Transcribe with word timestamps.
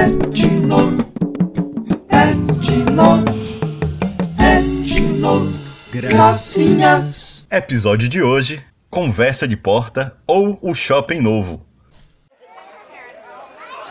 Etno, 0.00 0.96
etno, 2.08 3.22
etno, 4.38 5.52
gracinhas. 5.92 7.44
Episódio 7.52 8.08
de 8.08 8.22
hoje: 8.22 8.64
Conversa 8.88 9.46
de 9.46 9.58
porta 9.58 10.16
ou 10.26 10.58
o 10.62 10.72
shopping 10.72 11.20
novo. 11.20 11.60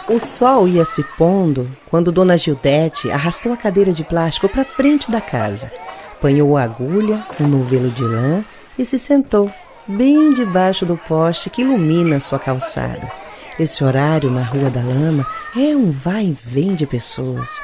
O 0.07 0.19
sol 0.19 0.67
ia 0.67 0.83
se 0.83 1.03
pondo 1.15 1.69
quando 1.91 2.11
Dona 2.11 2.35
Gildete 2.35 3.11
arrastou 3.11 3.53
a 3.53 3.57
cadeira 3.57 3.93
de 3.93 4.03
plástico 4.03 4.49
para 4.49 4.65
frente 4.65 5.11
da 5.11 5.21
casa, 5.21 5.71
apanhou 6.13 6.57
a 6.57 6.63
agulha, 6.63 7.23
um 7.39 7.45
novelo 7.45 7.91
de 7.91 8.01
lã 8.01 8.43
e 8.79 8.83
se 8.83 8.97
sentou 8.97 9.53
bem 9.87 10.33
debaixo 10.33 10.87
do 10.87 10.97
poste 10.97 11.51
que 11.51 11.61
ilumina 11.61 12.19
sua 12.19 12.39
calçada. 12.39 13.28
Esse 13.59 13.83
horário 13.83 14.31
na 14.31 14.41
Rua 14.41 14.69
da 14.69 14.81
Lama 14.81 15.27
é 15.53 15.75
um 15.75 15.91
vai 15.91 16.27
e 16.27 16.31
vem 16.31 16.75
de 16.75 16.87
pessoas. 16.87 17.61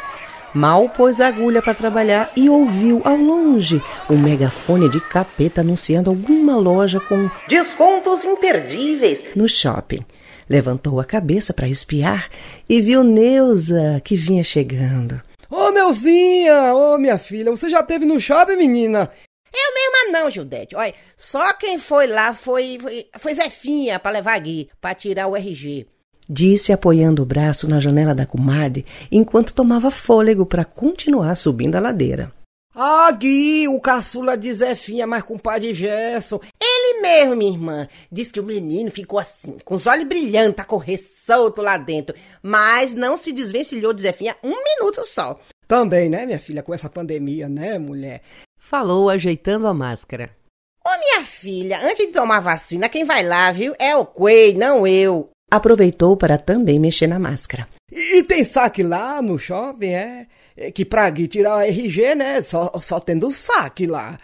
Mal 0.54 0.90
pôs 0.90 1.22
a 1.22 1.28
agulha 1.28 1.62
para 1.62 1.74
trabalhar 1.74 2.34
e 2.36 2.50
ouviu 2.50 3.02
ao 3.06 3.16
longe 3.16 3.82
um 4.10 4.18
megafone 4.18 4.90
de 4.90 5.00
capeta 5.00 5.62
anunciando 5.62 6.10
alguma 6.10 6.58
loja 6.58 7.00
com 7.00 7.30
descontos 7.48 8.26
imperdíveis 8.26 9.24
no 9.38 9.48
shopping. 9.48 10.06
Levantou 10.50 11.00
a 11.00 11.06
cabeça 11.06 11.54
para 11.54 11.70
espiar 11.70 12.30
e 12.68 12.82
viu 12.82 13.02
Neuza 13.02 14.02
que 14.04 14.18
vinha 14.18 14.44
chegando. 14.44 15.22
Ô, 15.50 15.72
Neuzinha! 15.72 16.76
Ô, 16.76 16.98
minha 16.98 17.18
filha, 17.18 17.52
você 17.52 17.70
já 17.70 17.82
teve 17.82 18.06
no 18.06 18.20
shopping, 18.20 18.58
menina? 18.58 19.10
Eu 19.56 19.74
mesma 19.74 20.20
não, 20.20 20.30
Gildete. 20.30 20.76
Olha, 20.76 20.94
só 21.16 21.54
quem 21.54 21.78
foi 21.78 22.08
lá 22.08 22.34
foi, 22.34 22.78
foi, 22.80 23.08
foi 23.18 23.34
Zefinha 23.34 23.98
para 23.98 24.12
levar 24.12 24.34
a 24.34 24.40
Gui, 24.40 24.70
para 24.82 24.94
tirar 24.94 25.28
o 25.28 25.36
RG. 25.36 25.88
Disse 26.28 26.74
apoiando 26.74 27.22
o 27.22 27.26
braço 27.26 27.68
na 27.68 27.80
janela 27.80 28.14
da 28.14 28.26
comadre 28.26 28.86
enquanto 29.12 29.54
tomava 29.54 29.92
fôlego 29.92 30.46
para 30.46 30.66
continuar 30.66 31.36
subindo 31.36 31.76
a 31.76 31.80
ladeira. 31.80 32.34
Ah, 32.78 33.10
Gui, 33.12 33.70
o 33.70 33.80
caçula 33.80 34.36
de 34.36 34.52
Zefinha, 34.52 35.08
mas 35.08 35.24
com 35.24 35.36
o 35.36 35.40
pai 35.40 35.62
de 35.62 35.74
Gerson. 35.74 36.42
Ele 36.62 37.00
mesmo, 37.00 37.36
minha 37.36 37.52
irmã. 37.52 37.88
Diz 38.12 38.34
que 38.34 38.40
o 38.40 38.44
menino 38.44 38.92
ficou 38.92 39.18
assim, 39.18 39.58
com 39.64 39.76
os 39.76 39.88
olhos 39.88 40.06
brilhantes, 40.06 40.60
a 40.60 40.66
correr 40.66 40.98
solto 40.98 41.62
lá 41.62 41.78
dentro. 41.78 42.14
Mas 42.44 42.94
não 42.94 43.16
se 43.16 43.32
desvencilhou 43.32 43.94
de 43.94 44.02
Zefinha 44.02 44.36
um 44.44 44.62
minuto 44.62 45.06
só. 45.06 45.40
Também, 45.68 46.10
né, 46.10 46.26
minha 46.26 46.40
filha, 46.40 46.62
com 46.62 46.74
essa 46.74 46.90
pandemia, 46.90 47.48
né, 47.48 47.80
mulher? 47.80 48.22
Falou 48.68 49.12
ajeitando 49.12 49.68
a 49.68 49.76
máscara. 49.76 50.36
Ô, 50.84 50.90
minha 50.98 51.24
filha, 51.24 51.80
antes 51.84 52.08
de 52.08 52.12
tomar 52.12 52.40
vacina, 52.40 52.90
quem 52.90 53.06
vai 53.06 53.22
lá, 53.22 53.52
viu? 53.52 53.76
É 53.78 53.96
o 53.96 54.04
Quei, 54.04 54.56
não 54.56 54.88
eu. 54.88 55.30
Aproveitou 55.52 56.18
para 56.18 56.40
também 56.40 56.80
mexer 56.80 57.06
na 57.06 57.20
máscara. 57.20 57.68
E, 57.92 58.18
e 58.18 58.24
tem 58.24 58.44
saque 58.44 58.82
lá 58.82 59.22
no 59.22 59.38
shopping, 59.38 59.92
é? 59.92 60.28
é 60.58 60.72
que 60.72 60.84
pra 60.84 61.08
Gui 61.12 61.28
tirar 61.28 61.58
o 61.58 61.62
RG, 61.62 62.16
né? 62.16 62.42
Só, 62.42 62.72
só 62.82 63.00
tendo 63.00 63.30
saque 63.30 63.86
lá. 63.86 64.20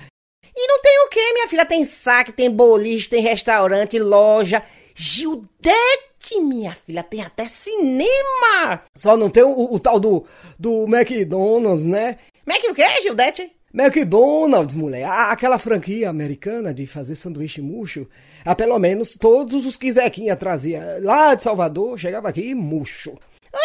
E 0.56 0.68
não 0.68 0.82
tem 0.82 1.06
o 1.06 1.10
quê, 1.10 1.34
minha 1.34 1.48
filha? 1.48 1.64
Tem 1.64 1.86
saque, 1.86 2.34
tem 2.34 2.50
boliche, 2.50 3.10
tem 3.10 3.22
restaurante, 3.22 4.00
loja. 4.00 4.64
Gildete, 4.96 6.42
minha 6.42 6.74
filha, 6.74 7.04
tem 7.04 7.22
até 7.22 7.48
cinema. 7.48 8.82
Só 8.98 9.16
não 9.16 9.30
tem 9.30 9.44
o, 9.44 9.72
o 9.72 9.80
tal 9.80 10.00
do, 10.00 10.26
do 10.58 10.86
McDonald's, 10.86 11.86
né? 11.86 12.18
Mac 12.44 12.64
o 12.68 12.74
quê, 12.74 13.04
Gildete? 13.04 13.61
McDonald's, 13.74 14.76
mulher. 14.76 15.06
Ah, 15.06 15.32
aquela 15.32 15.58
franquia 15.58 16.10
americana 16.10 16.74
de 16.74 16.86
fazer 16.86 17.16
sanduíche 17.16 17.62
murcho. 17.62 18.08
Ah, 18.44 18.56
pelo 18.56 18.78
menos 18.80 19.16
todos 19.20 19.66
os 19.66 19.78
que 19.78 19.92
Zequinha 19.92 20.36
trazia 20.36 21.00
lá 21.02 21.36
de 21.36 21.44
Salvador, 21.44 21.98
chegava 21.98 22.30
aqui 22.30 22.54
murcho. 22.54 23.18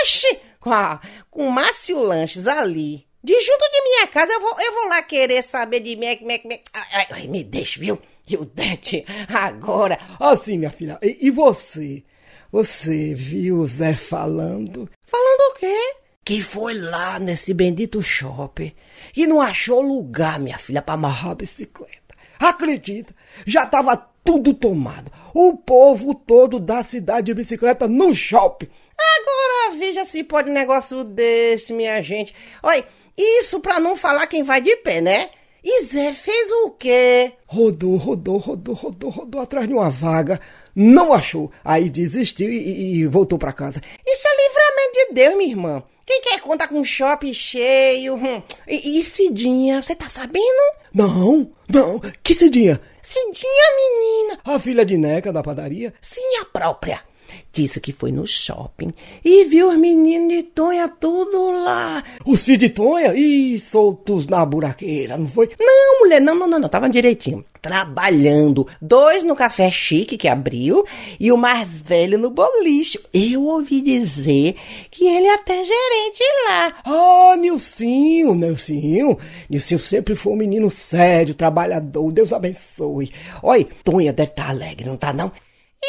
Oxi, 0.02 0.38
com, 0.60 0.72
a, 0.72 1.00
com 1.30 1.50
Márcio 1.50 2.00
Lanches 2.00 2.46
ali. 2.46 3.06
De 3.22 3.32
junto 3.32 3.70
de 3.72 3.82
minha 3.82 4.06
casa, 4.06 4.32
eu 4.32 4.40
vou, 4.40 4.60
eu 4.60 4.72
vou 4.72 4.88
lá 4.88 5.02
querer 5.02 5.42
saber 5.42 5.80
de 5.80 5.96
Mac, 5.96 6.20
Mac, 6.22 6.44
Mac. 6.44 6.60
Ai, 6.92 7.06
ai, 7.10 7.26
me 7.26 7.42
deixa, 7.42 7.80
viu? 7.80 7.98
Gildete, 8.24 9.04
agora. 9.28 9.98
Assim, 10.20 10.58
minha 10.58 10.70
filha, 10.70 10.98
e, 11.02 11.26
e 11.26 11.30
você? 11.30 12.04
Você 12.52 13.14
viu 13.14 13.58
o 13.58 13.66
Zé 13.66 13.94
falando? 13.94 14.88
Falando? 15.04 15.25
Que 16.26 16.40
foi 16.40 16.74
lá 16.74 17.20
nesse 17.20 17.54
bendito 17.54 18.02
shopping 18.02 18.72
e 19.16 19.28
não 19.28 19.40
achou 19.40 19.80
lugar, 19.80 20.40
minha 20.40 20.58
filha, 20.58 20.82
para 20.82 20.94
amarrar 20.94 21.30
a 21.30 21.34
bicicleta. 21.36 22.16
Acredita? 22.40 23.14
Já 23.46 23.64
tava 23.64 23.96
tudo 24.24 24.52
tomado. 24.52 25.08
O 25.32 25.56
povo 25.56 26.16
todo 26.16 26.58
da 26.58 26.82
cidade 26.82 27.26
de 27.26 27.34
bicicleta 27.34 27.86
no 27.86 28.12
shopping. 28.12 28.66
Agora 28.98 29.78
veja 29.78 30.04
se 30.04 30.24
pode 30.24 30.50
um 30.50 30.52
negócio 30.52 31.04
desse, 31.04 31.72
minha 31.72 32.02
gente. 32.02 32.34
Olha, 32.60 32.84
isso 33.16 33.60
pra 33.60 33.78
não 33.78 33.94
falar 33.94 34.26
quem 34.26 34.42
vai 34.42 34.60
de 34.60 34.74
pé, 34.78 35.00
né? 35.00 35.30
E 35.62 35.82
Zé 35.82 36.12
fez 36.12 36.50
o 36.64 36.72
quê? 36.72 37.34
Rodou, 37.46 37.94
rodou, 37.94 38.38
rodou, 38.38 38.74
rodou, 38.74 39.10
rodou 39.10 39.40
atrás 39.40 39.68
de 39.68 39.74
uma 39.74 39.88
vaga. 39.88 40.40
Não 40.74 41.12
achou. 41.12 41.50
Aí 41.64 41.88
desistiu 41.88 42.50
e, 42.50 42.98
e 42.98 43.06
voltou 43.06 43.38
para 43.38 43.52
casa. 43.52 43.80
Isso 44.04 44.28
é 44.28 44.35
livramento 44.86 44.92
de 44.92 45.14
Deus, 45.14 45.36
minha 45.36 45.50
irmã. 45.50 45.82
Quem 46.04 46.20
quer 46.22 46.40
contar 46.40 46.68
com 46.68 46.78
um 46.78 46.84
shopping 46.84 47.34
cheio? 47.34 48.14
Hum. 48.14 48.42
E, 48.66 48.98
e 48.98 49.02
Cidinha, 49.02 49.82
você 49.82 49.94
tá 49.94 50.08
sabendo? 50.08 50.74
Não, 50.94 51.50
não. 51.68 52.00
Que 52.22 52.32
Cidinha? 52.32 52.80
Cidinha, 53.02 53.64
menina. 53.76 54.38
A 54.44 54.58
filha 54.58 54.84
de 54.84 54.96
Neca 54.96 55.32
da 55.32 55.42
padaria? 55.42 55.92
Sim, 56.00 56.38
a 56.40 56.44
própria. 56.44 57.00
Disse 57.52 57.80
que 57.80 57.92
foi 57.92 58.12
no 58.12 58.26
shopping 58.26 58.92
e 59.24 59.44
viu 59.44 59.70
os 59.70 59.78
meninos 59.78 60.28
de 60.28 60.42
Tonha 60.42 60.88
tudo 60.88 61.50
lá. 61.50 62.04
Os 62.24 62.44
filhos 62.44 62.58
de 62.58 62.68
Tonha? 62.68 63.14
Ih, 63.14 63.58
soltos 63.58 64.26
na 64.26 64.44
buraqueira, 64.44 65.16
não 65.16 65.26
foi? 65.26 65.48
Não, 65.58 66.00
mulher, 66.00 66.20
não, 66.20 66.34
não, 66.34 66.46
não, 66.46 66.58
não. 66.58 66.68
Tava 66.68 66.90
direitinho. 66.90 67.44
Trabalhando. 67.62 68.66
Dois 68.80 69.24
no 69.24 69.34
café 69.34 69.70
chique 69.70 70.18
que 70.18 70.28
abriu 70.28 70.84
e 71.18 71.32
o 71.32 71.36
mais 71.36 71.82
velho 71.82 72.18
no 72.18 72.30
boliche. 72.30 73.00
Eu 73.12 73.44
ouvi 73.44 73.80
dizer 73.80 74.54
que 74.90 75.06
ele 75.06 75.26
é 75.26 75.34
até 75.34 75.54
gerente 75.54 76.22
lá. 76.48 76.72
Ah, 76.84 77.36
Nilcinho, 77.38 78.34
Nilcinho. 78.34 79.18
Nilcinho 79.48 79.80
sempre 79.80 80.14
foi 80.14 80.34
um 80.34 80.36
menino 80.36 80.70
sério, 80.70 81.34
trabalhador. 81.34 82.12
Deus 82.12 82.32
abençoe. 82.32 83.10
Oi, 83.42 83.66
Tonha 83.82 84.12
deve 84.12 84.30
estar 84.30 84.44
tá 84.44 84.50
alegre, 84.50 84.86
não 84.86 84.96
tá 84.96 85.12
não? 85.12 85.32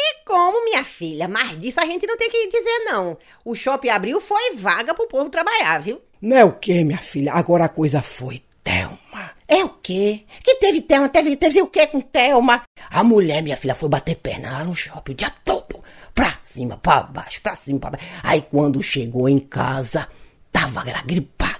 E 0.00 0.24
como, 0.24 0.64
minha 0.64 0.84
filha? 0.84 1.26
Mas 1.26 1.60
disso 1.60 1.80
a 1.80 1.84
gente 1.84 2.06
não 2.06 2.16
tem 2.16 2.30
que 2.30 2.48
dizer, 2.48 2.84
não. 2.84 3.18
O 3.44 3.54
shopping 3.54 3.88
abriu 3.88 4.20
foi 4.20 4.54
vaga 4.54 4.94
pro 4.94 5.08
povo 5.08 5.28
trabalhar, 5.28 5.80
viu? 5.80 6.00
Não 6.22 6.36
é 6.36 6.44
o 6.44 6.52
quê, 6.52 6.84
minha 6.84 6.98
filha? 6.98 7.32
Agora 7.32 7.64
a 7.64 7.68
coisa 7.68 8.00
foi 8.00 8.42
Thelma. 8.62 9.32
É 9.48 9.64
o 9.64 9.70
quê? 9.70 10.24
Que 10.44 10.54
teve 10.56 10.82
Thelma? 10.82 11.08
Teve, 11.08 11.36
teve 11.36 11.60
o 11.62 11.66
quê 11.66 11.86
com 11.88 12.00
Thelma? 12.00 12.62
A 12.90 13.02
mulher, 13.02 13.42
minha 13.42 13.56
filha, 13.56 13.74
foi 13.74 13.88
bater 13.88 14.16
perna 14.16 14.52
lá 14.52 14.64
no 14.64 14.74
shopping 14.74 15.12
o 15.12 15.14
dia 15.16 15.32
todo. 15.44 15.82
Pra 16.14 16.36
cima, 16.42 16.76
pra 16.76 17.02
baixo, 17.02 17.40
pra 17.42 17.54
cima, 17.56 17.80
pra 17.80 17.90
baixo. 17.90 18.06
Aí 18.22 18.42
quando 18.42 18.82
chegou 18.82 19.28
em 19.28 19.38
casa, 19.38 20.08
tava 20.52 20.84
gripada. 21.04 21.58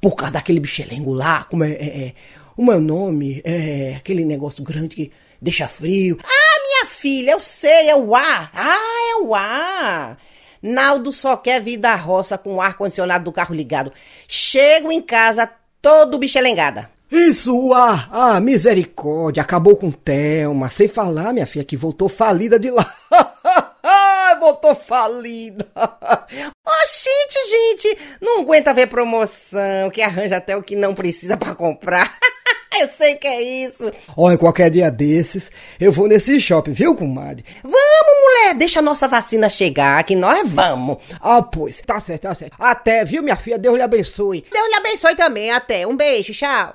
Por 0.00 0.14
causa 0.14 0.34
daquele 0.34 0.60
bichelengo 0.60 1.12
lá, 1.12 1.44
como 1.44 1.64
é, 1.64 1.72
é, 1.72 2.06
é 2.06 2.14
o 2.56 2.64
meu 2.64 2.80
nome, 2.80 3.40
é 3.44 3.94
aquele 3.96 4.24
negócio 4.24 4.62
grande 4.62 4.94
que 4.94 5.12
deixa 5.40 5.66
frio. 5.66 6.18
Ah, 6.22 6.41
minha 6.82 6.86
filha, 6.86 7.30
eu 7.32 7.40
sei, 7.40 7.88
é 7.88 7.96
o 7.96 8.14
ar. 8.14 8.50
Ah, 8.54 9.12
é 9.12 9.22
o 9.22 9.34
ar. 9.34 10.18
Naldo 10.60 11.12
só 11.12 11.36
quer 11.36 11.60
vir 11.60 11.76
da 11.76 11.94
roça 11.94 12.36
com 12.36 12.56
o 12.56 12.60
ar-condicionado 12.60 13.24
do 13.24 13.32
carro 13.32 13.54
ligado. 13.54 13.92
Chego 14.28 14.90
em 14.90 15.00
casa 15.00 15.48
todo 15.80 16.18
bichelengada. 16.18 16.90
Isso, 17.10 17.72
ah, 17.74 18.08
ah, 18.10 18.40
misericórdia, 18.40 19.42
acabou 19.42 19.76
com 19.76 19.90
Thelma, 19.90 20.70
sem 20.70 20.88
falar, 20.88 21.32
minha 21.32 21.46
filha, 21.46 21.64
que 21.64 21.76
voltou 21.76 22.08
falida 22.08 22.58
de 22.58 22.70
lá. 22.70 22.94
voltou 24.40 24.74
falida. 24.74 25.68
Oxente, 26.66 27.48
gente, 27.48 27.98
não 28.20 28.40
aguenta 28.40 28.72
ver 28.72 28.86
promoção, 28.86 29.90
que 29.92 30.00
arranja 30.00 30.38
até 30.38 30.56
o 30.56 30.62
que 30.62 30.74
não 30.74 30.94
precisa 30.94 31.36
para 31.36 31.54
comprar. 31.54 32.18
Eu 32.80 32.88
sei 32.96 33.16
que 33.16 33.26
é 33.26 33.42
isso. 33.42 33.92
Olha, 34.16 34.38
qualquer 34.38 34.70
dia 34.70 34.90
desses, 34.90 35.50
eu 35.78 35.92
vou 35.92 36.08
nesse 36.08 36.40
shopping, 36.40 36.72
viu, 36.72 36.94
comadre? 36.94 37.44
Vamos, 37.62 37.76
mulher, 38.22 38.54
deixa 38.54 38.78
a 38.78 38.82
nossa 38.82 39.06
vacina 39.06 39.48
chegar, 39.48 40.02
que 40.04 40.16
nós 40.16 40.48
vamos. 40.48 40.98
Ah, 41.20 41.42
pois, 41.42 41.80
tá 41.80 42.00
certo, 42.00 42.22
tá 42.22 42.34
certo. 42.34 42.54
Até, 42.58 43.04
viu, 43.04 43.22
minha 43.22 43.36
filha? 43.36 43.58
Deus 43.58 43.76
lhe 43.76 43.82
abençoe. 43.82 44.44
Deus 44.50 44.68
lhe 44.68 44.74
abençoe 44.74 45.14
também, 45.14 45.50
até. 45.50 45.86
Um 45.86 45.96
beijo, 45.96 46.32
tchau. 46.32 46.74